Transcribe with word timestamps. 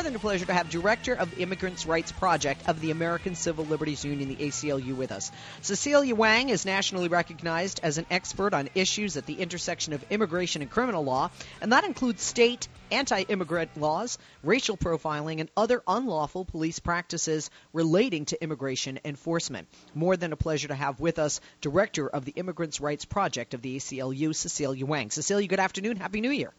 more 0.00 0.04
than 0.04 0.16
a 0.16 0.18
pleasure 0.18 0.46
to 0.46 0.54
have 0.54 0.70
Director 0.70 1.12
of 1.12 1.38
Immigrants' 1.38 1.84
Rights 1.84 2.10
Project 2.10 2.66
of 2.66 2.80
the 2.80 2.90
American 2.90 3.34
Civil 3.34 3.66
Liberties 3.66 4.02
Union, 4.02 4.30
the 4.30 4.36
ACLU, 4.36 4.96
with 4.96 5.12
us. 5.12 5.30
Cecillia 5.60 6.14
Wang 6.14 6.48
is 6.48 6.64
nationally 6.64 7.08
recognized 7.08 7.80
as 7.82 7.98
an 7.98 8.06
expert 8.10 8.54
on 8.54 8.70
issues 8.74 9.18
at 9.18 9.26
the 9.26 9.34
intersection 9.34 9.92
of 9.92 10.02
immigration 10.08 10.62
and 10.62 10.70
criminal 10.70 11.04
law, 11.04 11.30
and 11.60 11.74
that 11.74 11.84
includes 11.84 12.22
state 12.22 12.66
anti 12.90 13.20
immigrant 13.20 13.76
laws, 13.76 14.16
racial 14.42 14.78
profiling, 14.78 15.38
and 15.38 15.50
other 15.54 15.82
unlawful 15.86 16.46
police 16.46 16.78
practices 16.78 17.50
relating 17.74 18.24
to 18.24 18.42
immigration 18.42 19.00
enforcement. 19.04 19.68
More 19.94 20.16
than 20.16 20.32
a 20.32 20.36
pleasure 20.36 20.68
to 20.68 20.74
have 20.74 20.98
with 20.98 21.18
us 21.18 21.42
Director 21.60 22.08
of 22.08 22.24
the 22.24 22.32
Immigrants' 22.32 22.80
Rights 22.80 23.04
Project 23.04 23.52
of 23.52 23.60
the 23.60 23.76
ACLU, 23.76 24.30
Cecillia 24.30 24.84
Wang. 24.84 25.10
Cecillia, 25.10 25.46
good 25.46 25.60
afternoon. 25.60 25.98
Happy 25.98 26.22
New 26.22 26.30
Year. 26.30 26.54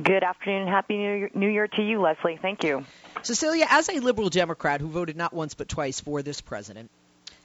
Good 0.00 0.22
afternoon. 0.22 0.62
And 0.62 0.70
happy 0.70 0.96
New 0.96 1.16
Year, 1.16 1.30
New 1.34 1.48
Year 1.48 1.68
to 1.68 1.82
you, 1.82 2.00
Leslie. 2.00 2.38
Thank 2.40 2.64
you. 2.64 2.84
Cecillia, 3.22 3.66
as 3.68 3.88
a 3.88 4.00
liberal 4.00 4.30
Democrat 4.30 4.80
who 4.80 4.88
voted 4.88 5.16
not 5.16 5.32
once 5.32 5.54
but 5.54 5.68
twice 5.68 6.00
for 6.00 6.22
this 6.22 6.40
president, 6.40 6.90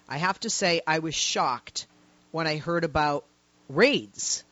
I 0.08 0.18
have 0.18 0.40
to 0.42 0.50
say 0.50 0.82
I 0.88 1.00
was 1.00 1.14
shocked 1.14 1.88
when 2.32 2.48
I 2.48 2.58
heard 2.58 2.84
about 2.84 3.26
raids 3.70 4.44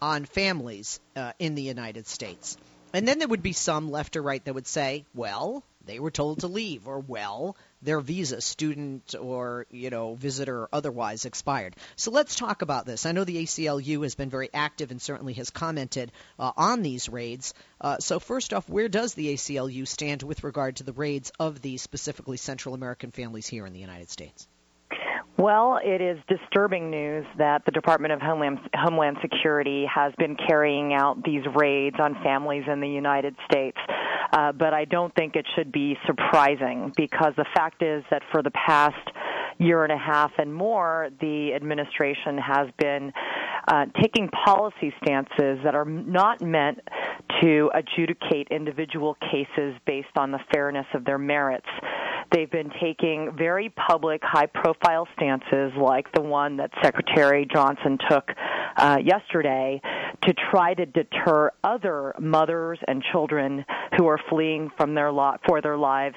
on 0.00 0.24
families 0.24 1.00
uh, 1.16 1.32
in 1.38 1.54
the 1.54 1.62
United 1.62 2.06
States. 2.06 2.56
And 2.92 3.06
then 3.08 3.18
there 3.18 3.28
would 3.28 3.42
be 3.42 3.52
some 3.52 3.90
left 3.90 4.16
or 4.16 4.22
right 4.22 4.44
that 4.44 4.54
would 4.54 4.66
say, 4.66 5.04
well, 5.14 5.62
they 5.86 5.98
were 5.98 6.10
told 6.10 6.40
to 6.40 6.46
leave, 6.46 6.86
or 6.86 6.98
well, 7.00 7.56
their 7.82 8.00
visa, 8.00 8.40
student 8.40 9.14
or 9.18 9.66
you 9.70 9.90
know 9.90 10.14
visitor 10.14 10.62
or 10.62 10.68
otherwise, 10.72 11.24
expired. 11.24 11.76
So 11.96 12.10
let's 12.10 12.36
talk 12.36 12.62
about 12.62 12.86
this. 12.86 13.06
I 13.06 13.12
know 13.12 13.24
the 13.24 13.42
ACLU 13.42 14.02
has 14.02 14.14
been 14.14 14.30
very 14.30 14.50
active 14.52 14.90
and 14.90 15.00
certainly 15.00 15.34
has 15.34 15.50
commented 15.50 16.12
uh, 16.38 16.52
on 16.56 16.82
these 16.82 17.08
raids. 17.08 17.54
Uh, 17.80 17.98
so 17.98 18.18
first 18.18 18.52
off, 18.52 18.68
where 18.68 18.88
does 18.88 19.14
the 19.14 19.34
ACLU 19.34 19.86
stand 19.86 20.22
with 20.22 20.44
regard 20.44 20.76
to 20.76 20.84
the 20.84 20.92
raids 20.92 21.32
of 21.38 21.60
these 21.60 21.82
specifically 21.82 22.36
Central 22.36 22.74
American 22.74 23.10
families 23.10 23.46
here 23.46 23.66
in 23.66 23.72
the 23.72 23.80
United 23.80 24.10
States? 24.10 24.48
Well, 25.38 25.80
it 25.82 26.00
is 26.00 26.18
disturbing 26.28 26.90
news 26.90 27.24
that 27.38 27.64
the 27.64 27.72
Department 27.72 28.12
of 28.12 28.20
Homeland, 28.20 28.58
Homeland 28.74 29.16
Security 29.22 29.86
has 29.92 30.12
been 30.18 30.36
carrying 30.36 30.92
out 30.92 31.24
these 31.24 31.42
raids 31.56 31.96
on 31.98 32.14
families 32.22 32.64
in 32.70 32.80
the 32.80 32.88
United 32.88 33.34
States. 33.50 33.78
Uh, 34.32 34.50
but 34.52 34.72
I 34.72 34.86
don't 34.86 35.14
think 35.14 35.36
it 35.36 35.46
should 35.54 35.70
be 35.70 35.96
surprising 36.06 36.92
because 36.96 37.34
the 37.36 37.44
fact 37.54 37.82
is 37.82 38.02
that 38.10 38.22
for 38.32 38.42
the 38.42 38.50
past 38.50 38.96
year 39.58 39.84
and 39.84 39.92
a 39.92 39.98
half 39.98 40.32
and 40.38 40.52
more, 40.52 41.10
the 41.20 41.52
administration 41.54 42.38
has 42.38 42.68
been 42.78 43.12
uh, 43.68 43.86
taking 44.00 44.28
policy 44.28 44.92
stances 45.02 45.58
that 45.64 45.74
are 45.74 45.84
not 45.84 46.40
meant 46.40 46.78
to 47.40 47.70
adjudicate 47.74 48.48
individual 48.50 49.16
cases 49.30 49.74
based 49.86 50.16
on 50.16 50.32
the 50.32 50.40
fairness 50.52 50.86
of 50.94 51.04
their 51.04 51.18
merits. 51.18 51.68
They've 52.32 52.50
been 52.50 52.70
taking 52.80 53.30
very 53.36 53.68
public, 53.70 54.22
high 54.24 54.46
profile 54.46 55.06
stances 55.16 55.72
like 55.76 56.10
the 56.12 56.22
one 56.22 56.56
that 56.56 56.70
Secretary 56.82 57.46
Johnson 57.52 57.98
took 58.08 58.30
uh, 58.76 58.98
yesterday 59.04 59.80
to 60.22 60.34
try 60.50 60.74
to 60.74 60.86
deter 60.86 61.50
other 61.64 62.14
mothers 62.20 62.78
and 62.86 63.02
children 63.12 63.64
who 63.96 64.06
are 64.06 64.18
fleeing 64.28 64.70
from 64.76 64.94
their 64.94 65.12
lot 65.12 65.40
for 65.46 65.60
their 65.60 65.76
lives 65.76 66.16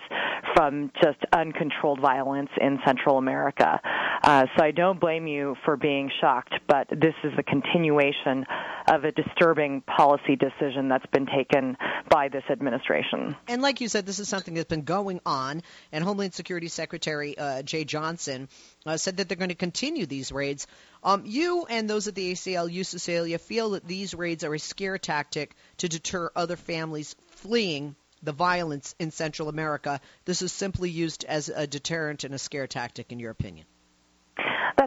from 0.56 0.92
just 1.04 1.18
uncontrolled 1.34 2.00
violence 2.00 2.50
in 2.60 2.80
Central 2.86 3.18
America. 3.18 3.80
Uh, 4.24 4.46
so 4.58 4.64
I 4.64 4.72
don't 4.72 5.00
blame 5.00 5.28
you 5.28 5.56
for 5.66 5.76
being 5.76 6.10
shocked, 6.22 6.54
but 6.68 6.88
this 6.90 7.14
is 7.24 7.34
a 7.38 7.44
continuation 7.44 8.46
of 8.88 9.04
a 9.04 9.12
disturbing 9.12 9.82
policy 9.82 10.36
decision 10.36 10.90
that's 10.90 11.06
been 11.08 11.26
taken 11.26 11.78
by 12.10 12.30
this 12.30 12.44
administration. 12.50 13.36
And 13.48 13.62
like 13.62 13.82
you 13.82 13.88
said, 13.88 14.06
this 14.06 14.20
is 14.20 14.30
something 14.30 14.54
that's 14.54 14.70
been 14.70 14.84
going 14.84 15.22
on, 15.26 15.64
and 15.92 16.04
Homeland 16.04 16.34
Security 16.34 16.68
Secretary 16.68 17.38
uh, 17.38 17.64
Jeh 17.64 17.86
Johnson 17.86 18.48
uh, 18.86 18.98
said 18.98 19.18
that 19.18 19.28
they're 19.28 19.38
going 19.38 19.50
to 19.50 19.56
continue 19.56 20.06
these 20.06 20.32
raids. 20.32 20.68
Um, 21.04 21.24
you 21.26 21.66
and 21.70 21.90
those 21.90 22.08
at 22.08 22.16
the 22.16 22.32
ACLU, 22.32 22.82
Cecillia, 22.82 23.40
feel 23.40 23.72
that 23.72 23.88
these 23.88 24.14
raids 24.14 24.44
are 24.44 24.54
a 24.54 24.60
scare 24.60 24.98
tactic 24.98 25.56
to 25.78 25.90
deter 25.90 26.30
other 26.36 26.56
families 26.56 27.16
fleeing 27.30 27.96
the 28.24 28.32
violence 28.32 28.96
in 29.00 29.12
Central 29.12 29.50
America. 29.50 30.02
This 30.26 30.42
is 30.42 30.52
simply 30.52 30.90
used 30.90 31.24
as 31.26 31.50
a 31.50 31.68
deterrent 31.68 32.24
and 32.24 32.34
a 32.34 32.40
scare 32.40 32.68
tactic, 32.68 33.12
in 33.12 33.20
your 33.20 33.32
opinion. 33.32 33.66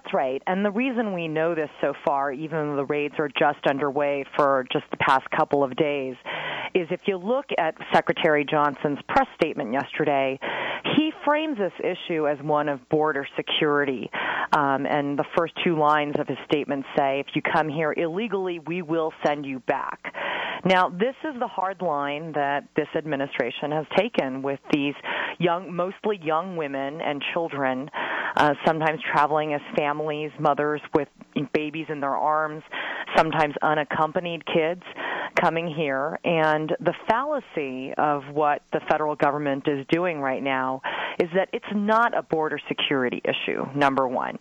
That's 0.00 0.14
right. 0.14 0.40
And 0.46 0.64
the 0.64 0.70
reason 0.70 1.12
we 1.12 1.26
know 1.26 1.56
this 1.56 1.70
so 1.80 1.92
far, 2.06 2.30
even 2.30 2.50
though 2.50 2.76
the 2.76 2.84
raids 2.84 3.14
are 3.18 3.28
just 3.28 3.66
underway 3.68 4.24
for 4.36 4.64
just 4.72 4.84
the 4.92 4.96
past 4.98 5.28
couple 5.36 5.64
of 5.64 5.74
days, 5.74 6.14
is 6.72 6.86
if 6.92 7.00
you 7.06 7.16
look 7.16 7.46
at 7.58 7.74
Secretary 7.92 8.46
Johnson's 8.48 9.00
press 9.08 9.26
statement 9.34 9.72
yesterday, 9.72 10.38
he 10.96 11.10
frames 11.24 11.58
this 11.58 11.72
issue 11.80 12.28
as 12.28 12.38
one 12.44 12.68
of 12.68 12.88
border 12.88 13.26
security. 13.34 14.08
Um, 14.52 14.86
and 14.86 15.18
the 15.18 15.24
first 15.36 15.54
two 15.64 15.76
lines 15.76 16.14
of 16.20 16.28
his 16.28 16.38
statement 16.44 16.84
say, 16.96 17.18
if 17.18 17.34
you 17.34 17.42
come 17.42 17.68
here 17.68 17.92
illegally, 17.92 18.60
we 18.60 18.82
will 18.82 19.12
send 19.26 19.46
you 19.46 19.58
back. 19.66 20.14
Now, 20.64 20.88
this 20.88 21.14
is 21.24 21.38
the 21.38 21.46
hard 21.46 21.82
line 21.82 22.32
that 22.32 22.68
this 22.76 22.88
administration 22.96 23.70
has 23.72 23.86
taken 23.96 24.42
with 24.42 24.60
these 24.72 24.94
young, 25.38 25.74
mostly 25.74 26.18
young 26.22 26.56
women 26.56 27.00
and 27.00 27.22
children, 27.32 27.90
uh, 28.36 28.54
sometimes 28.66 29.00
traveling 29.12 29.54
as 29.54 29.60
families, 29.76 30.30
mothers 30.38 30.80
with 30.94 31.08
babies 31.52 31.86
in 31.88 32.00
their 32.00 32.16
arms, 32.16 32.62
sometimes 33.16 33.54
unaccompanied 33.62 34.44
kids 34.46 34.82
coming 35.40 35.72
here. 35.74 36.18
And 36.24 36.74
the 36.80 36.94
fallacy 37.08 37.92
of 37.96 38.22
what 38.32 38.62
the 38.72 38.80
federal 38.90 39.14
government 39.14 39.64
is 39.66 39.86
doing 39.90 40.20
right 40.20 40.42
now 40.42 40.82
is 41.20 41.28
that 41.34 41.48
it's 41.52 41.64
not 41.74 42.16
a 42.16 42.22
border 42.22 42.58
security 42.68 43.22
issue, 43.24 43.64
number 43.74 44.06
one. 44.06 44.38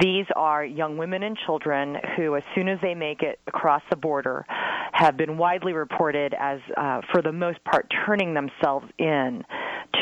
These 0.00 0.26
are 0.36 0.64
young 0.64 0.96
women 0.96 1.22
and 1.22 1.36
children 1.46 1.96
who, 2.16 2.36
as 2.36 2.42
soon 2.54 2.68
as 2.68 2.78
they 2.82 2.94
make 2.94 3.22
it 3.22 3.38
across 3.46 3.82
the 3.90 3.96
border, 3.96 4.44
have 4.92 5.16
been 5.16 5.38
widely 5.38 5.72
reported 5.72 6.34
as, 6.38 6.60
uh, 6.76 7.00
for 7.12 7.22
the 7.22 7.32
most 7.32 7.62
part, 7.64 7.86
turning 8.06 8.34
themselves 8.34 8.86
in 8.98 9.44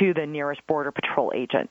to 0.01 0.15
the 0.15 0.27
nearest 0.27 0.67
border 0.67 0.91
patrol 0.91 1.33
agent. 1.35 1.71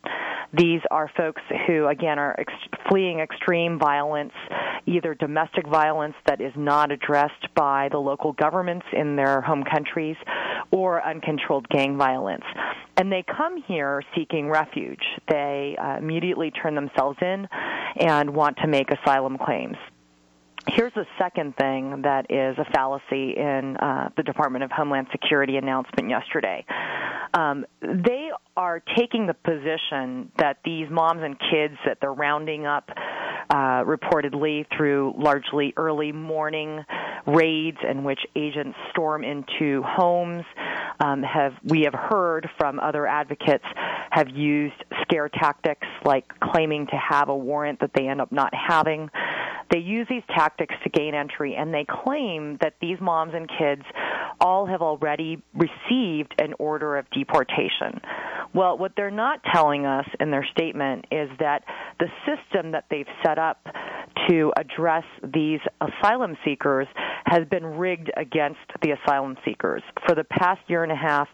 These 0.54 0.82
are 0.92 1.10
folks 1.18 1.42
who, 1.68 1.88
again, 1.88 2.20
are 2.20 2.36
ex- 2.40 2.54
fleeing 2.90 3.20
extreme 3.20 3.80
violence, 3.80 4.34
either 4.86 5.14
domestic 5.16 5.68
violence 5.68 6.16
that 6.26 6.42
is 6.42 6.54
not 6.56 6.92
addressed 6.92 7.54
by 7.56 7.90
the 7.92 7.98
local 7.98 8.34
governments 8.34 8.86
in 8.94 9.16
their 9.16 9.42
home 9.42 9.64
countries, 9.64 10.16
or 10.72 11.06
uncontrolled 11.06 11.68
gang 11.70 11.98
violence. 11.98 12.44
And 12.98 13.12
they 13.12 13.24
come 13.24 13.62
here 13.68 14.02
seeking 14.16 14.50
refuge. 14.50 15.04
They 15.30 15.76
uh, 15.82 15.98
immediately 15.98 16.52
turn 16.52 16.76
themselves 16.76 17.18
in 17.22 17.48
and 18.00 18.30
want 18.34 18.58
to 18.58 18.68
make 18.68 18.90
asylum 18.92 19.38
claims. 19.38 19.78
Here's 20.68 20.94
the 20.94 21.06
second 21.20 21.56
thing 21.58 22.02
that 22.02 22.26
is 22.32 22.58
a 22.58 22.66
fallacy 22.74 23.36
in 23.38 23.78
uh, 23.78 24.10
the 24.18 24.24
Department 24.24 24.64
of 24.64 24.72
Homeland 24.72 25.08
Security 25.12 25.58
announcement 25.58 26.10
yesterday. 26.10 26.66
Um, 27.34 27.66
they 27.82 28.32
are 28.58 28.82
taking 28.96 29.28
the 29.28 29.34
position 29.34 30.32
that 30.38 30.58
these 30.64 30.88
moms 30.90 31.22
and 31.24 31.38
kids 31.40 31.76
that 31.86 31.98
they're 32.00 32.14
rounding 32.14 32.66
up 32.66 32.90
uh, 33.50 33.84
reportedly 33.84 34.66
through 34.76 35.14
largely 35.18 35.74
early 35.78 36.12
morning 36.12 36.84
raids 37.28 37.78
in 37.90 38.04
which 38.04 38.20
agents 38.36 38.78
storm 38.92 39.24
into 39.24 39.84
homes 39.84 40.44
um, 41.00 41.22
have 41.22 41.54
we 41.64 41.82
have 41.82 41.94
heard 41.94 42.50
from 42.58 42.80
other 42.80 43.06
advocates 43.06 43.66
have 44.10 44.30
used 44.30 44.76
scare 45.02 45.30
tactics 45.30 45.88
like 46.04 46.26
claiming 46.40 46.88
to 46.88 46.96
have 46.96 47.30
a 47.30 47.36
warrant 47.36 47.80
that 47.82 47.92
they 47.94 48.08
end 48.08 48.22
up 48.22 48.32
not 48.32 48.54
having 48.54 49.10
they 49.72 49.80
use 49.80 50.08
these 50.10 50.24
tactics 50.30 50.76
to 50.84 50.90
gain 50.90 51.16
entry, 51.16 51.56
and 51.56 51.74
they 51.74 51.86
claim 51.86 52.58
that 52.62 52.76
these 52.82 53.00
moms 53.02 53.34
and 53.34 53.50
kids 53.50 53.82
all 54.40 54.66
have 54.66 54.82
already 54.82 55.42
received 55.54 56.36
an 56.40 56.54
order 56.60 56.98
of 56.98 57.10
deportation. 57.10 58.00
Well, 58.56 58.78
what 58.78 58.94
they're 58.96 59.12
not 59.12 59.42
telling 59.54 59.86
us 59.86 60.08
in 60.22 60.32
their 60.32 60.48
statement 60.50 61.08
is 61.12 61.30
that 61.40 61.66
the 62.00 62.08
system 62.26 62.72
that 62.72 62.86
they've 62.90 63.06
set 63.22 63.38
up 63.38 63.60
to 64.30 64.54
address 64.56 65.04
these 65.22 65.60
asylum 65.82 66.38
seekers 66.46 66.88
has 67.26 67.46
been 67.52 67.66
rigged 67.66 68.12
against 68.16 68.62
the 68.82 68.92
asylum 68.92 69.36
seekers. 69.44 69.84
For 70.08 70.16
the 70.16 70.24
past 70.24 70.62
year 70.68 70.84
and 70.84 70.92
a 70.92 70.96
half, 70.96 71.28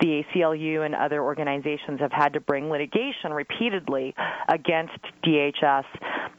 the 0.00 0.22
ACLU 0.22 0.84
and 0.84 0.94
other 0.94 1.22
organizations 1.22 1.98
have 2.00 2.12
had 2.12 2.34
to 2.34 2.40
bring 2.40 2.68
litigation 2.68 3.32
repeatedly 3.32 4.14
against 4.48 4.98
DHS 5.24 5.84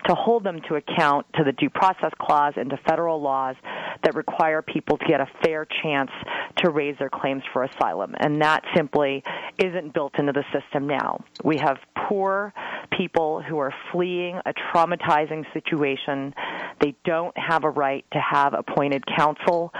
to 0.07 0.13
hold 0.13 0.43
them 0.43 0.61
to 0.69 0.75
account 0.75 1.25
to 1.35 1.43
the 1.43 1.51
due 1.51 1.71
process 1.71 2.11
clause 2.21 2.53
and 2.57 2.69
to 2.69 2.77
federal 2.87 3.19
laws 3.19 3.55
that 4.03 4.13
require 4.13 4.61
people 4.61 4.97
to 4.97 5.05
get 5.05 5.19
a 5.19 5.27
fair 5.43 5.65
chance 5.81 6.11
to 6.57 6.69
raise 6.69 6.97
their 6.99 7.09
claims 7.09 7.43
for 7.53 7.63
asylum. 7.63 8.15
And 8.19 8.41
that 8.41 8.63
simply 8.75 9.23
isn't 9.57 9.93
built 9.93 10.17
into 10.17 10.33
the 10.33 10.43
system 10.53 10.87
now. 10.87 11.23
We 11.43 11.57
have 11.57 11.77
poor 12.07 12.53
people 12.91 13.41
who 13.41 13.57
are 13.59 13.73
fleeing 13.91 14.39
a 14.45 14.53
traumatizing 14.53 15.45
situation. 15.53 16.33
They 16.81 16.95
don't 17.05 17.37
have 17.37 17.63
a 17.63 17.69
right 17.69 18.05
to 18.13 18.19
have 18.19 18.53
appointed 18.53 19.03
counsel. 19.05 19.71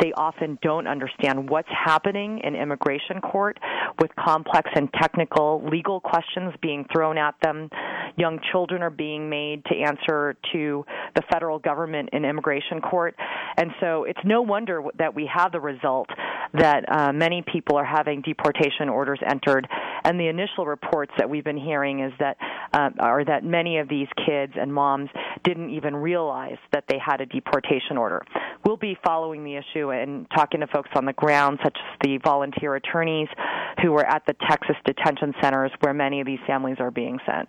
They 0.00 0.12
often 0.12 0.58
don't 0.62 0.86
understand 0.86 1.48
what's 1.48 1.68
happening 1.70 2.40
in 2.44 2.54
immigration 2.54 3.20
court 3.20 3.58
with 3.98 4.10
complex 4.16 4.70
and 4.74 4.92
technical 4.92 5.62
legal 5.70 6.00
questions 6.00 6.52
being 6.60 6.84
thrown 6.92 7.16
at 7.18 7.34
them. 7.42 7.70
Young 8.16 8.40
children 8.50 8.82
are 8.82 8.90
being 8.90 9.28
made 9.28 9.64
to 9.66 9.76
answer 9.76 10.36
to 10.52 10.84
the 11.14 11.22
federal 11.30 11.58
government 11.58 12.10
in 12.12 12.24
immigration 12.24 12.80
court. 12.80 13.14
And 13.56 13.70
so 13.80 14.04
it's 14.04 14.20
no 14.24 14.42
wonder 14.42 14.82
that 14.98 15.14
we 15.14 15.30
have 15.32 15.52
the 15.52 15.60
result 15.60 16.08
that 16.54 16.84
uh, 16.90 17.12
many 17.12 17.42
people 17.42 17.76
are 17.76 17.84
having 17.84 18.22
deportation 18.22 18.88
orders 18.88 19.20
entered. 19.28 19.68
And 20.04 20.18
the 20.18 20.28
initial 20.28 20.66
reports 20.66 21.12
that 21.18 21.28
we've 21.28 21.44
been 21.44 21.58
hearing 21.58 22.00
is 22.00 22.12
that 22.18 22.36
uh, 22.72 22.90
are 23.00 23.24
that 23.24 23.44
many 23.44 23.78
of 23.78 23.88
these 23.88 24.08
kids 24.24 24.52
and 24.56 24.72
moms 24.72 25.10
didn't 25.44 25.70
even 25.70 25.94
realize 25.94 26.58
that 26.72 26.84
they 26.88 26.98
had 27.04 27.20
a 27.20 27.26
deportation 27.26 27.96
order. 27.96 28.22
We'll 28.64 28.76
be 28.76 28.96
following 29.04 29.44
the 29.44 29.56
issue 29.56 29.90
and 29.90 30.26
talking 30.34 30.60
to 30.60 30.66
folks 30.66 30.90
on 30.94 31.04
the 31.04 31.12
ground, 31.12 31.58
such 31.62 31.76
as 31.76 31.98
the 32.02 32.18
volunteer 32.18 32.76
attorneys 32.76 33.28
who 33.82 33.94
are 33.94 34.06
at 34.06 34.24
the 34.26 34.34
Texas 34.48 34.76
detention 34.84 35.34
centers 35.40 35.70
where 35.80 35.94
many 35.94 36.20
of 36.20 36.26
these 36.26 36.40
families 36.46 36.76
are 36.80 36.90
being 36.90 37.18
sent. 37.26 37.48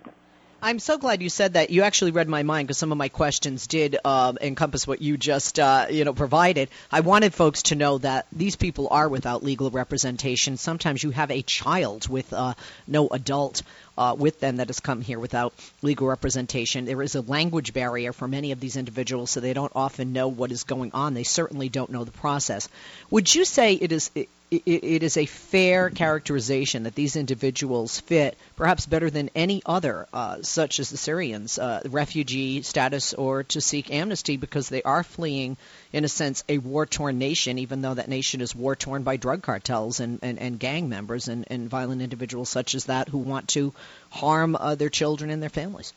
I'm 0.59 0.79
so 0.79 0.97
glad 0.97 1.21
you 1.21 1.29
said 1.29 1.53
that. 1.53 1.69
You 1.69 1.83
actually 1.83 2.11
read 2.11 2.27
my 2.27 2.41
mind 2.41 2.67
because 2.67 2.79
some 2.79 2.91
of 2.91 2.97
my 2.97 3.09
questions 3.09 3.67
did 3.67 3.95
um, 4.03 4.39
encompass 4.41 4.87
what 4.87 5.03
you 5.03 5.15
just 5.15 5.59
uh, 5.59 5.85
you 5.89 6.03
know 6.03 6.13
provided. 6.13 6.69
I 6.91 7.01
wanted 7.01 7.35
folks 7.35 7.63
to 7.63 7.75
know 7.75 7.99
that 7.99 8.25
these 8.31 8.55
people 8.55 8.87
are 8.89 9.07
without 9.07 9.43
legal 9.43 9.69
representation. 9.69 10.57
Sometimes 10.57 11.03
you 11.03 11.11
have 11.11 11.29
a 11.29 11.43
child 11.43 12.09
with 12.09 12.33
uh, 12.33 12.55
no 12.87 13.07
adult 13.07 13.61
uh, 13.99 14.15
with 14.17 14.39
them 14.39 14.57
that 14.57 14.69
has 14.69 14.79
come 14.79 15.01
here 15.01 15.19
without 15.19 15.53
legal 15.83 16.07
representation. 16.07 16.85
There 16.85 17.03
is 17.03 17.13
a 17.13 17.21
language 17.21 17.71
barrier 17.71 18.11
for 18.11 18.27
many 18.27 18.51
of 18.51 18.59
these 18.59 18.77
individuals, 18.77 19.29
so 19.29 19.39
they 19.39 19.53
don't 19.53 19.71
often 19.75 20.11
know 20.11 20.27
what 20.27 20.51
is 20.51 20.63
going 20.63 20.91
on. 20.93 21.13
They 21.13 21.23
certainly 21.23 21.69
don't 21.69 21.91
know 21.91 22.03
the 22.03 22.11
process. 22.11 22.67
Would 23.11 23.33
you 23.33 23.45
say 23.45 23.73
it 23.73 23.91
is 23.91 24.09
it, 24.49 24.63
it 24.65 25.03
is 25.03 25.17
a 25.17 25.25
fair 25.25 25.89
characterization 25.89 26.83
that 26.83 26.95
these 26.95 27.15
individuals 27.15 27.99
fit 27.99 28.37
perhaps 28.55 28.85
better 28.85 29.09
than 29.09 29.29
any 29.35 29.61
other, 29.65 30.07
uh, 30.13 30.41
such 30.41 30.79
as 30.79 30.89
the 30.89 30.97
Syrians, 30.97 31.59
uh, 31.59 31.81
refugee 31.89 32.61
status 32.61 33.13
or 33.13 33.43
to 33.43 33.59
seek 33.59 33.91
amnesty 33.93 34.37
because 34.37 34.69
they 34.69 34.81
are 34.83 35.03
fleeing, 35.03 35.57
in 35.91 36.05
a 36.05 36.07
sense, 36.07 36.43
a 36.47 36.57
war 36.59 36.85
torn 36.85 37.17
nation, 37.17 37.59
even 37.59 37.81
though 37.81 37.93
that 37.93 38.07
nation 38.07 38.41
is 38.41 38.55
war 38.55 38.75
torn 38.75 39.03
by 39.03 39.17
drug 39.17 39.41
cartels 39.41 39.99
and, 39.99 40.19
and, 40.21 40.39
and 40.39 40.59
gang 40.59 40.87
members 40.87 41.27
and, 41.27 41.45
and 41.49 41.69
violent 41.69 42.01
individuals 42.01 42.49
such 42.49 42.73
as 42.73 42.85
that 42.85 43.09
who 43.09 43.17
want 43.17 43.49
to 43.49 43.73
harm 44.09 44.55
uh, 44.55 44.75
their 44.75 44.89
children 44.89 45.29
and 45.29 45.41
their 45.41 45.49
families. 45.49 45.93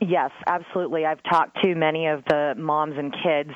Yes, 0.00 0.30
absolutely. 0.46 1.06
I've 1.06 1.22
talked 1.22 1.56
to 1.62 1.74
many 1.74 2.06
of 2.06 2.22
the 2.26 2.54
moms 2.58 2.98
and 2.98 3.12
kids 3.12 3.52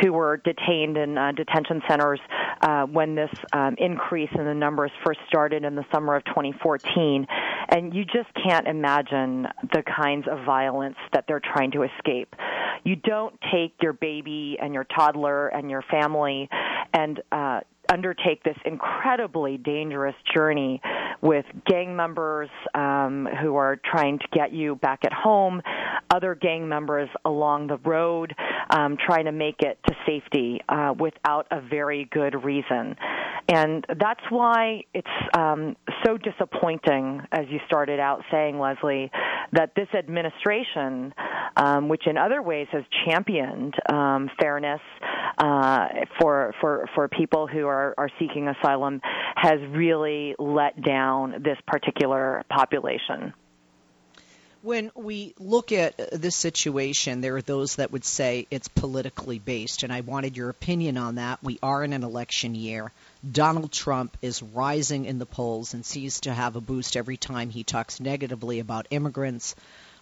who 0.00 0.12
were 0.12 0.38
detained 0.38 0.96
in 0.96 1.18
uh, 1.18 1.32
detention 1.32 1.82
centers 1.86 2.20
uh, 2.62 2.84
when 2.84 3.14
this 3.14 3.30
um, 3.52 3.74
increase 3.78 4.30
in 4.36 4.44
the 4.44 4.54
numbers 4.54 4.90
first 5.04 5.20
started 5.28 5.64
in 5.64 5.74
the 5.74 5.84
summer 5.92 6.14
of 6.14 6.24
2014. 6.26 7.26
And 7.68 7.94
you 7.94 8.04
just 8.04 8.28
can't 8.46 8.66
imagine 8.66 9.46
the 9.72 9.82
kinds 9.82 10.26
of 10.30 10.44
violence 10.44 10.96
that 11.12 11.24
they're 11.26 11.40
trying 11.40 11.72
to 11.72 11.82
escape. 11.82 12.34
You 12.84 12.96
don't 12.96 13.34
take 13.52 13.74
your 13.80 13.92
baby 13.92 14.58
and 14.60 14.74
your 14.74 14.84
toddler 14.84 15.48
and 15.48 15.70
your 15.70 15.82
family 15.90 16.48
and 16.92 17.20
uh, 17.30 17.60
undertake 17.88 18.42
this 18.42 18.56
incredibly 18.64 19.58
dangerous 19.58 20.14
journey 20.32 20.80
with 21.20 21.44
gang 21.66 21.94
members 21.96 22.48
um, 22.74 23.28
who 23.40 23.56
are 23.56 23.76
trying 23.76 24.18
to 24.18 24.26
get 24.32 24.52
you 24.52 24.76
back 24.76 25.00
at 25.04 25.12
home, 25.12 25.62
other 26.10 26.34
gang 26.34 26.68
members 26.68 27.08
along 27.24 27.68
the 27.68 27.76
road 27.78 28.34
um, 28.72 28.96
trying 28.96 29.26
to 29.26 29.32
make 29.32 29.60
it 29.60 29.78
to 29.86 29.94
safety 30.06 30.60
uh, 30.68 30.94
without 30.98 31.46
a 31.50 31.60
very 31.60 32.08
good 32.10 32.42
reason. 32.42 32.96
And 33.48 33.84
that's 34.00 34.20
why 34.30 34.84
it's 34.94 35.06
um, 35.36 35.76
so 36.04 36.16
disappointing, 36.16 37.22
as 37.32 37.46
you 37.50 37.58
started 37.66 38.00
out 38.00 38.22
saying, 38.30 38.58
Leslie, 38.58 39.10
that 39.52 39.72
this 39.76 39.88
administration, 39.96 41.12
um, 41.56 41.88
which 41.88 42.06
in 42.06 42.16
other 42.16 42.40
ways 42.40 42.66
has 42.72 42.84
championed 43.04 43.74
um, 43.92 44.30
fairness 44.40 44.80
uh, 45.38 45.86
for 46.20 46.54
for 46.60 46.88
for 46.94 47.08
people 47.08 47.46
who 47.46 47.66
are 47.66 47.94
are 47.98 48.08
seeking 48.18 48.48
asylum, 48.48 49.00
has 49.36 49.58
really 49.70 50.34
let 50.38 50.80
down 50.82 51.42
this 51.44 51.58
particular 51.66 52.44
population. 52.48 53.34
When 54.62 54.92
we 54.94 55.34
look 55.40 55.72
at 55.72 55.96
this 56.12 56.36
situation, 56.36 57.20
there 57.20 57.34
are 57.34 57.42
those 57.42 57.76
that 57.76 57.90
would 57.90 58.04
say 58.04 58.46
it's 58.48 58.68
politically 58.68 59.40
based, 59.40 59.82
and 59.82 59.92
I 59.92 60.02
wanted 60.02 60.36
your 60.36 60.50
opinion 60.50 60.96
on 60.96 61.16
that. 61.16 61.42
We 61.42 61.58
are 61.64 61.82
in 61.82 61.92
an 61.92 62.04
election 62.04 62.54
year. 62.54 62.92
Donald 63.28 63.72
Trump 63.72 64.16
is 64.22 64.40
rising 64.40 65.04
in 65.04 65.18
the 65.18 65.26
polls 65.26 65.74
and 65.74 65.84
seems 65.84 66.20
to 66.20 66.32
have 66.32 66.54
a 66.54 66.60
boost 66.60 66.96
every 66.96 67.16
time 67.16 67.50
he 67.50 67.64
talks 67.64 67.98
negatively 67.98 68.60
about 68.60 68.86
immigrants, 68.90 69.56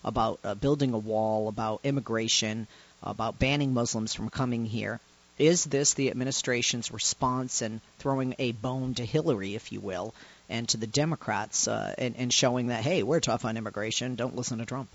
about 0.05 0.41
uh, 0.45 0.55
building 0.55 0.93
a 0.93 0.99
wall, 0.99 1.49
about 1.49 1.81
immigration, 1.83 2.67
about 3.03 3.39
banning 3.39 3.73
Muslims 3.73 4.13
from 4.13 4.29
coming 4.29 4.67
here. 4.67 5.01
Is 5.39 5.65
this 5.65 5.95
the 5.95 6.11
administration's 6.11 6.91
response 6.91 7.63
and 7.63 7.81
throwing 7.99 8.35
a 8.39 8.53
bone 8.53 8.93
to 8.97 9.07
Hillary, 9.07 9.55
if 9.55 9.73
you 9.73 9.81
will, 9.81 10.13
and 10.51 10.69
to 10.71 10.77
the 10.77 10.87
Democrats 10.87 11.69
uh, 11.69 11.95
and, 11.97 12.17
and 12.17 12.33
showing 12.33 12.69
that 12.69 12.83
hey, 12.83 13.03
we're 13.03 13.21
tough 13.21 13.45
on 13.45 13.57
immigration. 13.57 14.17
Don't 14.17 14.37
listen 14.37 14.59
to 14.59 14.67
Trump. 14.67 14.89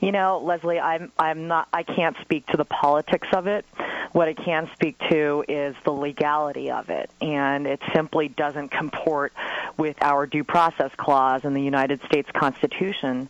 You 0.00 0.12
know, 0.12 0.38
Leslie, 0.38 0.80
I'm 0.80 1.12
I'm 1.18 1.48
not 1.48 1.68
I 1.72 1.82
can't 1.82 2.16
speak 2.20 2.46
to 2.48 2.56
the 2.56 2.64
politics 2.64 3.28
of 3.32 3.46
it. 3.46 3.64
What 4.12 4.28
I 4.28 4.34
can 4.34 4.70
speak 4.74 4.98
to 5.10 5.44
is 5.48 5.74
the 5.84 5.92
legality 5.92 6.70
of 6.70 6.88
it, 6.88 7.10
and 7.20 7.66
it 7.66 7.80
simply 7.94 8.28
doesn't 8.28 8.68
comport 8.68 9.32
with 9.76 9.96
our 10.02 10.26
due 10.26 10.44
process 10.44 10.92
clause 10.96 11.44
in 11.44 11.54
the 11.54 11.62
United 11.62 12.00
States 12.04 12.30
Constitution 12.32 13.28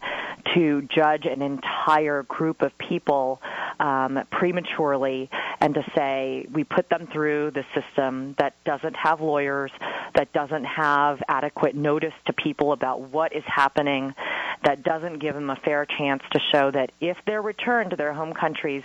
to 0.53 0.83
judge 0.83 1.25
an 1.27 1.43
entire 1.43 2.23
group 2.25 2.61
of 2.61 2.77
people 2.77 3.41
um, 3.81 4.21
prematurely 4.31 5.31
and 5.61 5.75
to 5.75 5.85
say 5.97 6.47
we 6.53 6.65
put 6.65 6.89
them 6.89 7.07
through 7.13 7.51
the 7.53 7.65
system 7.75 8.35
that 8.39 8.55
doesn't 8.65 8.95
have 8.97 9.21
lawyers, 9.21 9.71
that 10.15 10.33
doesn't 10.33 10.65
have 10.65 11.23
adequate 11.29 11.75
notice 11.75 12.15
to 12.27 12.33
people 12.33 12.73
about 12.73 13.01
what 13.01 13.35
is 13.35 13.45
happening, 13.47 14.15
that 14.65 14.83
doesn't 14.83 15.19
give 15.19 15.35
them 15.35 15.51
a 15.51 15.57
fair 15.57 15.87
chance 15.87 16.23
to 16.33 16.41
show 16.53 16.71
that 16.71 16.91
if 17.01 17.17
they're 17.27 17.43
returned 17.43 17.91
to 17.91 17.97
their 17.97 18.13
home 18.13 18.33
countries, 18.33 18.83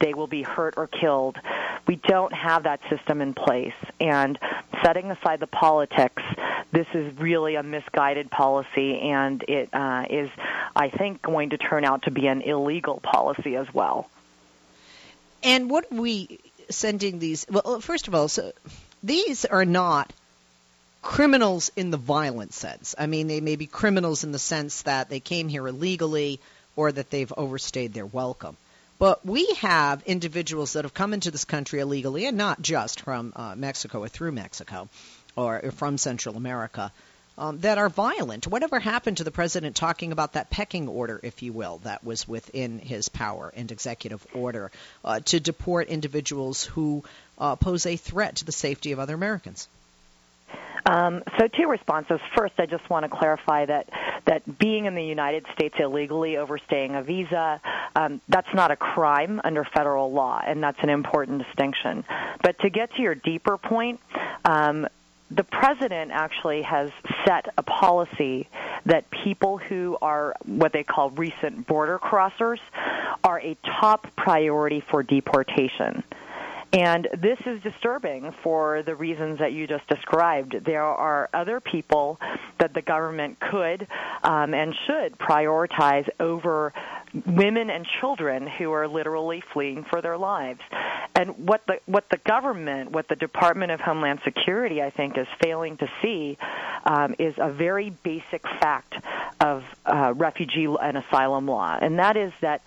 they 0.00 0.14
will 0.14 0.26
be 0.26 0.42
hurt 0.42 0.74
or 0.76 0.86
killed. 0.86 1.36
We 1.86 1.96
don't 1.96 2.32
have 2.32 2.64
that 2.64 2.80
system 2.88 3.20
in 3.20 3.34
place. 3.34 3.74
And 4.00 4.38
setting 4.84 5.10
aside 5.10 5.40
the 5.40 5.46
politics, 5.46 6.22
this 6.72 6.86
is 6.94 7.16
really 7.18 7.56
a 7.56 7.62
misguided 7.62 8.30
policy, 8.30 8.98
and 9.00 9.42
it 9.46 9.68
uh, 9.72 10.04
is, 10.08 10.30
I 10.74 10.88
think, 10.88 11.22
going 11.22 11.50
to 11.50 11.58
turn 11.58 11.84
out 11.84 12.02
to 12.02 12.10
be 12.10 12.26
an 12.26 12.42
illegal 12.42 13.00
policy 13.02 13.56
as 13.56 13.66
well. 13.74 14.08
And 15.42 15.68
what 15.70 15.90
are 15.90 16.00
we 16.00 16.38
sending 16.70 17.18
these? 17.18 17.46
Well, 17.50 17.80
first 17.80 18.08
of 18.08 18.14
all, 18.14 18.28
so 18.28 18.52
these 19.02 19.44
are 19.44 19.64
not 19.64 20.12
criminals 21.02 21.70
in 21.74 21.90
the 21.90 21.96
violent 21.96 22.52
sense. 22.52 22.94
I 22.96 23.06
mean, 23.06 23.26
they 23.26 23.40
may 23.40 23.56
be 23.56 23.66
criminals 23.66 24.24
in 24.24 24.32
the 24.32 24.38
sense 24.38 24.82
that 24.82 25.08
they 25.08 25.20
came 25.20 25.48
here 25.48 25.66
illegally 25.66 26.40
or 26.76 26.92
that 26.92 27.10
they've 27.10 27.32
overstayed 27.36 27.92
their 27.92 28.06
welcome. 28.06 28.56
But 28.98 29.26
we 29.26 29.46
have 29.54 30.04
individuals 30.04 30.74
that 30.74 30.84
have 30.84 30.94
come 30.94 31.12
into 31.12 31.32
this 31.32 31.44
country 31.44 31.80
illegally, 31.80 32.24
and 32.26 32.38
not 32.38 32.62
just 32.62 33.00
from 33.00 33.32
uh, 33.34 33.54
Mexico 33.56 34.04
or 34.04 34.08
through 34.08 34.30
Mexico 34.30 34.88
or 35.34 35.72
from 35.72 35.98
Central 35.98 36.36
America, 36.36 36.92
um, 37.38 37.58
that 37.60 37.78
are 37.78 37.88
violent. 37.88 38.46
Whatever 38.46 38.78
happened 38.78 39.18
to 39.18 39.24
the 39.24 39.30
president 39.30 39.76
talking 39.76 40.12
about 40.12 40.34
that 40.34 40.50
pecking 40.50 40.88
order, 40.88 41.20
if 41.22 41.42
you 41.42 41.52
will, 41.52 41.78
that 41.84 42.04
was 42.04 42.28
within 42.28 42.78
his 42.78 43.08
power 43.08 43.52
and 43.56 43.70
executive 43.70 44.26
order 44.34 44.70
uh, 45.04 45.20
to 45.20 45.40
deport 45.40 45.88
individuals 45.88 46.64
who 46.64 47.04
uh, 47.38 47.56
pose 47.56 47.86
a 47.86 47.96
threat 47.96 48.36
to 48.36 48.44
the 48.44 48.52
safety 48.52 48.92
of 48.92 48.98
other 48.98 49.14
Americans? 49.14 49.68
Um, 50.84 51.22
so, 51.38 51.46
two 51.46 51.68
responses. 51.68 52.20
First, 52.36 52.54
I 52.58 52.66
just 52.66 52.88
want 52.90 53.04
to 53.04 53.08
clarify 53.08 53.66
that 53.66 53.88
that 54.26 54.58
being 54.58 54.86
in 54.86 54.94
the 54.94 55.04
United 55.04 55.46
States 55.54 55.76
illegally, 55.78 56.36
overstaying 56.36 56.96
a 56.96 57.02
visa, 57.02 57.60
um, 57.94 58.20
that's 58.28 58.52
not 58.52 58.70
a 58.70 58.76
crime 58.76 59.40
under 59.44 59.64
federal 59.64 60.12
law, 60.12 60.42
and 60.44 60.62
that's 60.62 60.78
an 60.82 60.90
important 60.90 61.44
distinction. 61.44 62.04
But 62.42 62.58
to 62.60 62.70
get 62.70 62.94
to 62.96 63.02
your 63.02 63.14
deeper 63.14 63.58
point, 63.58 64.00
um, 64.44 64.88
the 65.36 65.44
president 65.44 66.10
actually 66.12 66.62
has 66.62 66.90
set 67.26 67.46
a 67.56 67.62
policy 67.62 68.48
that 68.86 69.04
people 69.24 69.58
who 69.58 69.96
are 70.02 70.34
what 70.44 70.72
they 70.72 70.82
call 70.82 71.10
recent 71.10 71.66
border 71.66 71.98
crossers 71.98 72.58
are 73.24 73.40
a 73.40 73.56
top 73.80 74.06
priority 74.16 74.82
for 74.90 75.02
deportation. 75.02 76.02
And 76.72 77.06
this 77.20 77.38
is 77.44 77.62
disturbing 77.62 78.34
for 78.42 78.82
the 78.82 78.94
reasons 78.94 79.38
that 79.40 79.52
you 79.52 79.66
just 79.66 79.86
described. 79.88 80.56
There 80.64 80.82
are 80.82 81.28
other 81.34 81.60
people 81.60 82.18
that 82.60 82.72
the 82.72 82.80
government 82.80 83.38
could 83.40 83.86
um, 84.22 84.54
and 84.54 84.74
should 84.86 85.18
prioritize 85.18 86.08
over 86.18 86.72
women 87.26 87.70
and 87.70 87.86
children 88.00 88.46
who 88.46 88.72
are 88.72 88.88
literally 88.88 89.42
fleeing 89.52 89.84
for 89.84 90.00
their 90.00 90.16
lives. 90.16 90.60
And 91.14 91.46
what 91.46 91.66
the 91.66 91.78
what 91.86 92.08
the 92.10 92.16
government, 92.18 92.92
what 92.92 93.08
the 93.08 93.16
Department 93.16 93.72
of 93.72 93.80
Homeland 93.80 94.20
Security, 94.24 94.82
I 94.82 94.90
think, 94.90 95.18
is 95.18 95.26
failing 95.42 95.76
to 95.78 95.90
see 96.00 96.38
um, 96.84 97.14
is 97.18 97.34
a 97.38 97.50
very 97.50 97.90
basic 97.90 98.42
fact 98.60 98.94
of 99.40 99.64
uh, 99.84 100.14
refugee 100.16 100.66
and 100.80 100.96
asylum 100.96 101.46
law, 101.46 101.78
and 101.80 101.98
that 101.98 102.16
is 102.16 102.32
that 102.40 102.62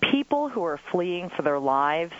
people 0.00 0.48
who 0.48 0.64
are 0.64 0.78
fleeing 0.90 1.30
for 1.30 1.42
their 1.42 1.58
lives 1.58 2.14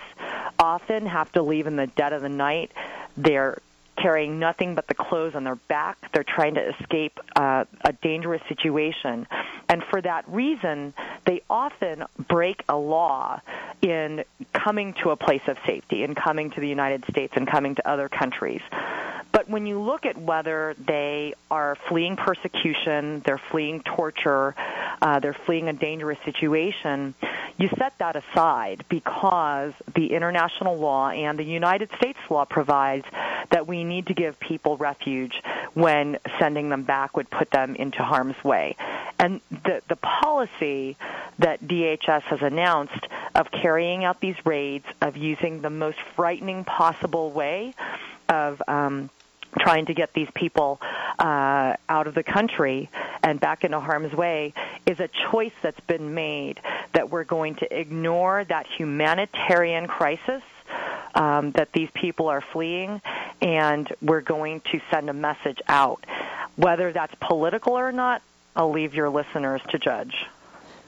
often 0.59 1.07
have 1.07 1.31
to 1.33 1.43
leave 1.43 1.67
in 1.67 1.77
the 1.77 1.87
dead 1.87 2.13
of 2.13 2.23
the 2.23 2.29
night. 2.29 2.71
They're 3.17 3.59
carrying 3.97 4.39
nothing 4.39 4.75
but 4.75 4.87
the 4.87 4.95
clothes 4.95 5.35
on 5.35 5.45
their 5.45 5.57
back. 5.57 5.97
They're 6.13 6.25
trying 6.25 6.55
to 6.55 6.75
escape 6.77 7.19
uh, 7.35 7.65
a 7.83 7.93
dangerous 7.93 8.43
situation. 8.49 9.27
And 9.69 9.83
for 9.85 10.01
that 10.01 10.29
reason, 10.29 10.95
they 11.25 11.43
often 11.51 12.05
break 12.29 12.63
a 12.69 12.77
law 12.77 13.41
in 13.83 14.25
coming 14.53 14.95
to 15.03 15.11
a 15.11 15.17
place 15.17 15.43
of 15.49 15.57
safety, 15.67 16.03
in 16.03 16.15
coming 16.15 16.51
to 16.51 16.61
the 16.61 16.69
United 16.69 17.05
States 17.11 17.33
and 17.37 17.47
coming 17.47 17.75
to 17.75 17.89
other 17.89 18.09
countries. 18.09 18.63
But 19.33 19.51
when 19.51 19.67
you 19.67 19.79
look 19.81 20.07
at 20.07 20.17
whether 20.17 20.75
they 20.79 21.35
are 21.51 21.77
fleeing 21.89 22.17
persecution, 22.17 23.21
they're 23.27 23.41
fleeing 23.51 23.83
torture, 23.83 24.55
uh, 25.03 25.21
they're 25.21 25.37
fleeing 25.45 25.69
a 25.69 25.75
dangerous 25.75 26.19
situation, 26.25 27.15
you 27.59 27.69
set 27.79 27.99
that 27.99 28.17
aside 28.17 28.85
because 28.89 29.73
the 29.95 30.15
international 30.15 30.79
law 30.79 31.11
and 31.11 31.39
the 31.39 31.45
United 31.45 31.91
States 31.97 32.19
law 32.31 32.45
provides 32.45 33.05
that 33.57 33.67
we 33.67 33.85
need 33.85 34.09
to 34.09 34.13
give 34.13 34.39
people 34.39 34.77
refuge 34.77 35.43
when 35.73 36.19
sending 36.39 36.69
them 36.69 36.83
back 36.83 37.17
would 37.17 37.31
put 37.31 37.51
them 37.51 37.75
into 37.75 38.03
harm's 38.03 38.37
way. 38.45 38.77
And 39.19 39.41
the, 39.51 39.81
the 39.89 39.97
policy 39.97 40.99
that 41.39 41.63
DHS 41.63 42.21
has 42.25 42.43
announced 42.43 43.07
of 43.35 43.51
carrying 43.51 44.05
out 44.05 44.21
these 44.21 44.37
raids, 44.45 44.85
of 45.01 45.17
using 45.17 45.63
the 45.63 45.71
most 45.71 45.97
frightening 46.15 46.65
possible 46.65 47.31
way 47.31 47.73
of 48.29 48.61
um, 48.69 49.09
trying 49.59 49.87
to 49.87 49.95
get 49.95 50.13
these 50.13 50.29
people 50.35 50.79
uh, 51.19 51.77
out 51.89 52.07
of 52.07 52.15
the 52.15 52.23
country 52.23 52.91
and 53.23 53.41
back 53.41 53.65
into 53.65 53.81
harm's 53.81 54.13
way 54.13 54.53
is 54.85 55.01
a 55.01 55.09
choice 55.31 55.55
that's 55.63 55.81
been 55.87 56.13
made 56.13 56.61
that 56.93 57.09
we're 57.09 57.25
going 57.25 57.55
to 57.55 57.81
ignore 57.81 58.45
that 58.45 58.67
humanitarian 58.67 59.87
crisis 59.87 60.43
um, 61.17 61.53
that 61.53 61.73
these 61.73 61.89
people 61.95 62.29
are 62.29 62.43
fleeing, 62.53 63.01
and 63.41 63.93
we're 64.01 64.21
going 64.21 64.61
to 64.73 64.81
send 64.91 65.11
a 65.11 65.13
message 65.13 65.61
out. 65.69 66.05
Whether 66.57 66.93
that's 66.93 67.15
political 67.21 67.75
or 67.75 67.93
not, 67.93 68.23
I'll 68.55 68.71
leave 68.71 68.95
your 68.95 69.11
listeners 69.11 69.61
to 69.71 69.79
judge. 69.79 70.15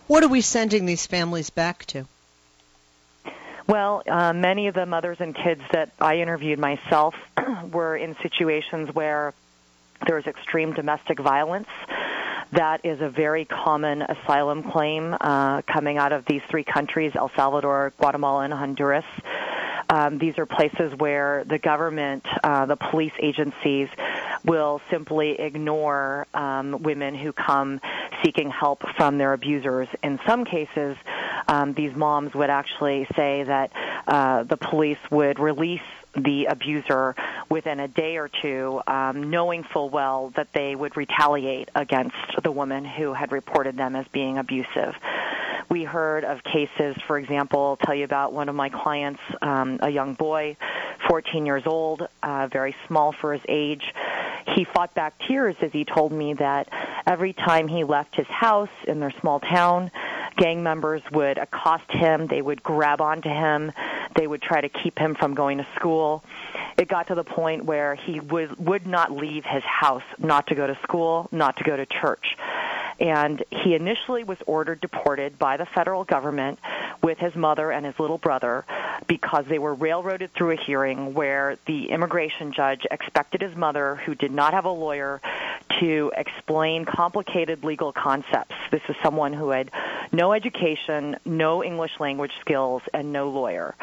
What 0.06 0.24
are 0.24 0.28
we 0.28 0.40
sending 0.40 0.86
these 0.86 1.06
families 1.06 1.50
back 1.50 1.84
to? 1.86 2.06
Well, 3.66 4.02
uh, 4.08 4.32
many 4.32 4.68
of 4.68 4.74
the 4.74 4.86
mothers 4.86 5.18
and 5.20 5.34
kids 5.34 5.60
that 5.72 5.90
I 6.00 6.20
interviewed 6.20 6.58
myself 6.58 7.14
were 7.70 7.94
in 7.96 8.16
situations 8.22 8.94
where 8.94 9.34
there 10.06 10.16
was 10.16 10.26
extreme 10.26 10.72
domestic 10.72 11.20
violence. 11.20 11.68
That 12.52 12.80
is 12.84 13.02
a 13.02 13.10
very 13.10 13.44
common 13.44 14.00
asylum 14.00 14.62
claim 14.62 15.14
uh, 15.20 15.60
coming 15.62 15.98
out 15.98 16.12
of 16.12 16.24
these 16.24 16.40
three 16.48 16.64
countries 16.64 17.12
El 17.14 17.30
Salvador, 17.36 17.92
Guatemala, 17.98 18.44
and 18.44 18.54
Honduras. 18.54 19.04
Um, 19.90 20.18
these 20.18 20.38
are 20.38 20.46
places 20.46 20.94
where 20.94 21.44
the 21.44 21.58
government, 21.58 22.26
uh, 22.44 22.66
the 22.66 22.76
police 22.76 23.12
agencies, 23.18 23.88
will 24.44 24.80
simply 24.90 25.40
ignore 25.40 26.26
um, 26.34 26.82
women 26.82 27.14
who 27.14 27.32
come 27.32 27.80
seeking 28.22 28.50
help 28.50 28.82
from 28.96 29.18
their 29.18 29.32
abusers. 29.32 29.88
In 30.02 30.20
some 30.26 30.44
cases, 30.44 30.96
um, 31.46 31.72
these 31.72 31.94
moms 31.94 32.34
would 32.34 32.50
actually 32.50 33.06
say 33.16 33.44
that 33.44 33.72
uh, 34.06 34.42
the 34.42 34.56
police 34.56 34.98
would 35.10 35.38
release 35.38 35.80
the 36.14 36.46
abuser 36.46 37.14
within 37.48 37.80
a 37.80 37.88
day 37.88 38.16
or 38.16 38.28
two, 38.28 38.80
um, 38.86 39.30
knowing 39.30 39.62
full 39.62 39.88
well 39.90 40.32
that 40.36 40.52
they 40.52 40.74
would 40.74 40.96
retaliate 40.96 41.68
against 41.74 42.16
the 42.42 42.50
woman 42.50 42.84
who 42.84 43.12
had 43.12 43.32
reported 43.32 43.76
them 43.76 43.94
as 43.94 44.06
being 44.08 44.38
abusive. 44.38 44.94
Heard 45.88 46.24
of 46.24 46.44
cases, 46.44 46.96
for 47.06 47.18
example, 47.18 47.60
I'll 47.60 47.76
tell 47.76 47.94
you 47.94 48.04
about 48.04 48.34
one 48.34 48.50
of 48.50 48.54
my 48.54 48.68
clients, 48.68 49.20
um, 49.40 49.78
a 49.80 49.88
young 49.88 50.12
boy, 50.12 50.58
14 51.08 51.46
years 51.46 51.62
old, 51.64 52.06
uh, 52.22 52.46
very 52.52 52.76
small 52.86 53.12
for 53.12 53.32
his 53.32 53.40
age. 53.48 53.94
He 54.54 54.64
fought 54.64 54.94
back 54.94 55.14
tears 55.26 55.56
as 55.62 55.72
he 55.72 55.86
told 55.86 56.12
me 56.12 56.34
that 56.34 56.68
every 57.06 57.32
time 57.32 57.68
he 57.68 57.84
left 57.84 58.16
his 58.16 58.26
house 58.26 58.68
in 58.86 59.00
their 59.00 59.12
small 59.20 59.40
town, 59.40 59.90
gang 60.36 60.62
members 60.62 61.00
would 61.10 61.38
accost 61.38 61.90
him, 61.90 62.26
they 62.26 62.42
would 62.42 62.62
grab 62.62 63.00
onto 63.00 63.30
him, 63.30 63.72
they 64.14 64.26
would 64.26 64.42
try 64.42 64.60
to 64.60 64.68
keep 64.68 64.98
him 64.98 65.14
from 65.14 65.34
going 65.34 65.56
to 65.58 65.66
school. 65.74 66.22
It 66.76 66.88
got 66.88 67.08
to 67.08 67.14
the 67.14 67.24
point 67.24 67.64
where 67.64 67.94
he 67.94 68.20
would 68.20 68.58
would 68.58 68.86
not 68.86 69.10
leave 69.10 69.44
his 69.44 69.64
house, 69.64 70.04
not 70.18 70.48
to 70.48 70.54
go 70.54 70.66
to 70.66 70.78
school, 70.82 71.28
not 71.32 71.56
to 71.56 71.64
go 71.64 71.76
to 71.76 71.86
church. 71.86 72.27
And 72.98 73.44
he 73.50 73.74
initially 73.74 74.24
was 74.24 74.38
ordered 74.46 74.80
deported 74.80 75.38
by 75.38 75.56
the 75.56 75.66
federal 75.66 76.04
government 76.04 76.58
with 77.02 77.18
his 77.18 77.34
mother 77.36 77.70
and 77.70 77.86
his 77.86 77.98
little 77.98 78.18
brother 78.18 78.64
because 79.06 79.44
they 79.46 79.58
were 79.58 79.74
railroaded 79.74 80.32
through 80.34 80.52
a 80.52 80.56
hearing 80.56 81.14
where 81.14 81.58
the 81.66 81.90
immigration 81.90 82.52
judge 82.52 82.86
expected 82.90 83.40
his 83.40 83.56
mother, 83.56 83.96
who 83.96 84.14
did 84.14 84.32
not 84.32 84.52
have 84.52 84.64
a 84.64 84.70
lawyer, 84.70 85.20
to 85.80 86.12
explain 86.16 86.84
complicated 86.84 87.62
legal 87.62 87.92
concepts. 87.92 88.54
This 88.70 88.82
is 88.88 88.96
someone 89.02 89.32
who 89.32 89.50
had 89.50 89.70
no 90.10 90.32
education, 90.32 91.16
no 91.24 91.62
English 91.62 92.00
language 92.00 92.32
skills, 92.40 92.82
and 92.92 93.12
no 93.12 93.28
lawyer. 93.30 93.74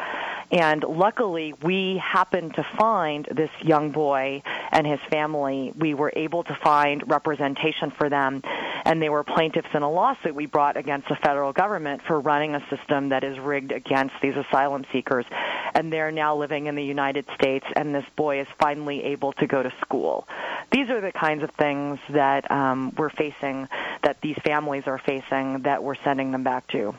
And 0.50 0.84
luckily, 0.84 1.54
we 1.62 1.96
happened 1.96 2.54
to 2.54 2.62
find 2.78 3.26
this 3.32 3.50
young 3.62 3.90
boy 3.90 4.42
and 4.70 4.86
his 4.86 5.00
family. 5.10 5.72
We 5.76 5.94
were 5.94 6.12
able 6.14 6.44
to 6.44 6.54
find 6.54 7.08
representation 7.10 7.90
for 7.90 8.08
them, 8.08 8.42
and 8.86 9.02
they 9.02 9.08
were 9.08 9.24
plaintiffs 9.24 9.68
in 9.74 9.82
a 9.82 9.90
lawsuit 9.90 10.34
we 10.34 10.46
brought 10.46 10.76
against 10.76 11.08
the 11.08 11.16
federal 11.16 11.52
government 11.52 12.02
for 12.02 12.20
running 12.20 12.54
a 12.54 12.64
system 12.70 13.08
that 13.08 13.24
is 13.24 13.36
rigged 13.38 13.72
against 13.72 14.14
these 14.22 14.36
asylum 14.36 14.86
seekers. 14.92 15.26
And 15.74 15.92
they're 15.92 16.12
now 16.12 16.36
living 16.36 16.66
in 16.68 16.76
the 16.76 16.84
United 16.84 17.26
States, 17.34 17.66
and 17.74 17.92
this 17.92 18.04
boy 18.14 18.40
is 18.40 18.46
finally 18.60 19.02
able 19.02 19.32
to 19.34 19.46
go 19.48 19.60
to 19.60 19.72
school. 19.80 20.28
These 20.70 20.88
are 20.88 21.00
the 21.00 21.10
kinds 21.10 21.42
of 21.42 21.50
things 21.50 21.98
that 22.10 22.48
um, 22.48 22.94
we're 22.96 23.10
facing, 23.10 23.68
that 24.02 24.20
these 24.20 24.36
families 24.44 24.84
are 24.86 24.98
facing, 24.98 25.62
that 25.62 25.82
we're 25.82 25.96
sending 25.96 26.30
them 26.30 26.44
back 26.44 26.68
to. 26.68 26.94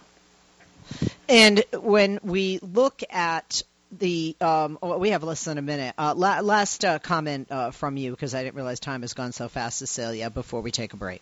And 1.30 1.64
when 1.74 2.20
we 2.22 2.60
look 2.62 3.02
at 3.10 3.64
the 3.94 4.36
um, 4.42 4.78
oh, 4.82 4.98
we 4.98 5.12
have 5.12 5.24
less 5.24 5.46
than 5.46 5.58
a 5.58 5.62
minute. 5.62 5.96
Uh, 5.98 6.14
la- 6.18 6.42
last 6.42 6.84
uh, 6.84 7.00
comment 7.00 7.48
uh, 7.50 7.72
from 7.72 7.96
you 7.96 8.12
because 8.12 8.36
I 8.36 8.44
didn't 8.44 8.56
realize 8.56 8.82
time 8.82 9.02
has 9.02 9.14
gone 9.14 9.32
so 9.32 9.48
fast, 9.48 9.82
Cecillia. 9.82 10.34
Before 10.34 10.60
we 10.60 10.72
take 10.72 10.92
a 10.92 10.98
break. 10.98 11.22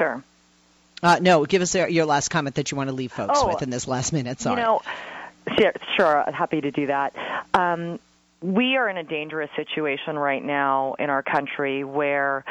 Sure. 0.00 0.24
Uh, 1.02 1.18
no, 1.20 1.44
give 1.44 1.60
us 1.60 1.74
your 1.74 2.06
last 2.06 2.28
comment 2.28 2.56
that 2.56 2.70
you 2.70 2.76
want 2.76 2.88
to 2.88 2.94
leave 2.94 3.12
folks 3.12 3.38
oh, 3.42 3.48
with 3.48 3.62
in 3.62 3.68
this 3.68 3.86
last 3.86 4.14
minute. 4.14 4.40
Sorry. 4.40 4.58
You 4.58 4.66
know, 4.66 4.82
sure, 5.96 6.24
happy 6.32 6.62
to 6.62 6.70
do 6.70 6.86
that. 6.86 7.14
Um, 7.52 7.98
we 8.40 8.76
are 8.76 8.88
in 8.88 8.96
a 8.96 9.02
dangerous 9.02 9.50
situation 9.56 10.18
right 10.18 10.42
now 10.42 10.94
in 10.98 11.10
our 11.10 11.22
country 11.22 11.84
where 11.84 12.44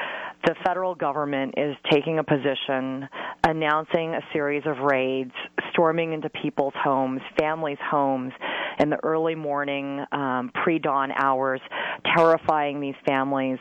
the 0.45 0.55
federal 0.63 0.93
government 0.93 1.55
is 1.57 1.75
taking 1.91 2.19
a 2.19 2.23
position, 2.23 3.09
announcing 3.43 4.13
a 4.13 4.21
series 4.31 4.63
of 4.65 4.77
raids, 4.79 5.33
storming 5.71 6.13
into 6.13 6.29
people's 6.29 6.75
homes, 6.75 7.21
families' 7.37 7.79
homes 7.81 8.31
in 8.79 8.89
the 8.89 9.03
early 9.03 9.35
morning, 9.35 10.05
um, 10.11 10.51
pre 10.53 10.79
dawn 10.79 11.11
hours, 11.11 11.61
terrifying 12.15 12.79
these 12.79 12.95
families, 13.05 13.59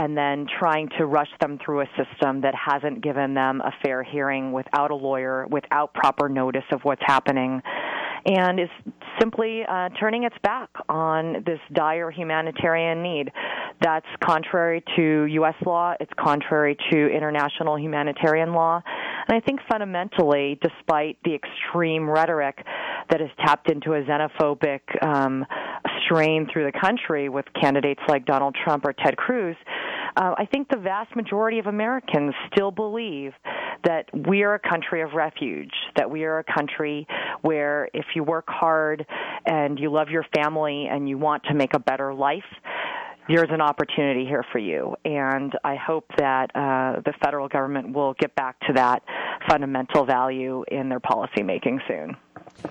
and 0.00 0.16
then 0.16 0.46
trying 0.58 0.88
to 0.96 1.04
rush 1.04 1.28
them 1.42 1.58
through 1.62 1.82
a 1.82 1.86
system 1.94 2.40
that 2.40 2.54
hasn't 2.54 3.02
given 3.02 3.34
them 3.34 3.60
a 3.60 3.70
fair 3.84 4.02
hearing 4.02 4.50
without 4.50 4.90
a 4.90 4.94
lawyer, 4.94 5.46
without 5.50 5.92
proper 5.92 6.26
notice 6.26 6.64
of 6.72 6.80
what's 6.84 7.02
happening 7.04 7.60
and 8.26 8.60
is 8.60 8.68
simply 9.18 9.62
uh, 9.68 9.88
turning 9.98 10.24
its 10.24 10.36
back 10.42 10.68
on 10.88 11.44
this 11.46 11.58
dire 11.72 12.10
humanitarian 12.10 13.02
need. 13.02 13.30
That's 13.80 14.06
contrary 14.22 14.84
to 14.96 15.24
U.S. 15.24 15.54
law. 15.64 15.94
It's 16.00 16.12
contrary 16.18 16.76
to 16.90 17.08
international 17.08 17.78
humanitarian 17.78 18.52
law. 18.52 18.82
And 19.28 19.36
I 19.36 19.40
think 19.40 19.60
fundamentally, 19.70 20.58
despite 20.62 21.18
the 21.24 21.34
extreme 21.34 22.08
rhetoric 22.08 22.58
that 23.10 23.20
has 23.20 23.30
tapped 23.44 23.70
into 23.70 23.94
a 23.94 24.02
xenophobic 24.02 24.80
um, 25.02 25.46
strain 26.04 26.46
through 26.52 26.70
the 26.70 26.78
country 26.78 27.28
with 27.28 27.46
candidates 27.60 28.00
like 28.08 28.26
Donald 28.26 28.56
Trump 28.64 28.84
or 28.84 28.92
Ted 28.92 29.16
Cruz, 29.16 29.56
uh, 30.16 30.34
I 30.36 30.46
think 30.46 30.68
the 30.68 30.78
vast 30.78 31.14
majority 31.16 31.58
of 31.58 31.66
Americans 31.66 32.34
still 32.52 32.70
believe 32.70 33.32
that 33.84 34.06
we 34.28 34.42
are 34.42 34.54
a 34.54 34.58
country 34.58 35.02
of 35.02 35.12
refuge, 35.14 35.72
that 35.96 36.10
we 36.10 36.24
are 36.24 36.38
a 36.38 36.44
country 36.44 37.06
where 37.42 37.88
if 37.94 38.04
you 38.14 38.24
work 38.24 38.44
hard 38.48 39.06
and 39.46 39.78
you 39.78 39.90
love 39.90 40.08
your 40.10 40.24
family 40.34 40.86
and 40.90 41.08
you 41.08 41.18
want 41.18 41.42
to 41.44 41.54
make 41.54 41.74
a 41.74 41.78
better 41.78 42.12
life, 42.12 42.42
there's 43.28 43.50
an 43.50 43.60
opportunity 43.60 44.24
here 44.24 44.44
for 44.50 44.58
you. 44.58 44.96
And 45.04 45.52
I 45.62 45.76
hope 45.76 46.04
that 46.18 46.50
uh, 46.54 47.00
the 47.04 47.12
federal 47.22 47.48
government 47.48 47.94
will 47.94 48.14
get 48.18 48.34
back 48.34 48.58
to 48.66 48.72
that 48.74 49.02
fundamental 49.48 50.04
value 50.04 50.64
in 50.68 50.88
their 50.88 51.00
policymaking 51.00 51.78
soon. 51.86 52.16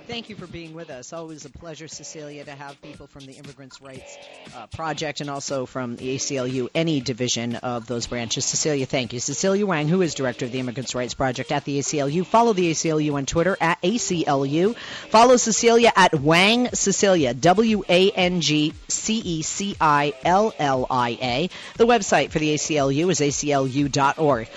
Thank 0.08 0.30
you 0.30 0.36
for 0.36 0.48
being 0.48 0.74
with 0.74 0.90
us. 0.90 1.14
Always 1.14 1.46
a 1.46 1.50
pleasure, 1.50 1.86
Cecillia, 1.86 2.46
to 2.46 2.52
have 2.52 2.82
people 2.82 3.08
from 3.08 3.26
the 3.26 3.34
Immigrants' 3.34 3.82
Rights 3.82 4.18
uh, 4.56 4.68
Project 4.68 5.22
and 5.22 5.30
also 5.30 5.66
from 5.66 5.96
the 5.96 6.16
ACLU, 6.16 6.70
any 6.74 7.00
division 7.00 7.56
of 7.56 7.88
those 7.88 8.08
branches. 8.08 8.46
Cecillia, 8.46 8.88
thank 8.88 9.14
you. 9.14 9.20
Cecillia 9.20 9.66
Wang, 9.66 9.88
who 9.88 10.02
is 10.02 10.16
director 10.16 10.46
of 10.46 10.52
the 10.52 10.60
Immigrants' 10.60 10.96
Rights 10.96 11.14
Project 11.14 11.52
at 11.52 11.66
the 11.66 11.80
ACLU. 11.80 12.26
Follow 12.26 12.54
the 12.54 12.72
ACLU 12.72 13.14
on 13.14 13.26
Twitter 13.26 13.58
at 13.62 13.82
ACLU. 13.82 14.76
Follow 15.10 15.36
Cecillia 15.36 15.92
at 15.96 16.20
Wang 16.20 16.70
Cecilia, 16.74 17.34
W 17.34 17.84
A 17.88 18.12
N 18.12 18.42
G 18.42 18.74
C 18.88 19.20
E 19.20 19.42
C 19.42 19.76
I 19.80 20.14
L 20.24 20.54
L 20.58 20.88
I 20.90 21.18
A. 21.22 21.50
The 21.78 21.86
website 21.86 22.32
for 22.32 22.40
the 22.40 22.56
ACLU 22.56 23.12
is 23.12 23.20
aclu.org. 23.20 24.48